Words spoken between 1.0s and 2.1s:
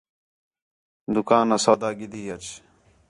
دُُکانا سودا